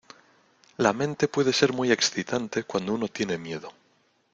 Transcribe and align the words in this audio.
la 0.79 0.93
mente 0.93 1.27
puede 1.27 1.53
ser 1.53 1.73
muy 1.73 1.91
excitante 1.91 2.63
cuando 2.63 2.95
uno 2.95 3.07
tiene 3.07 3.37
miedo. 3.37 3.71